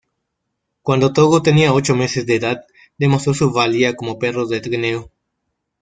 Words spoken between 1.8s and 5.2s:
meses de edad, demostró su valía como perro de trineo.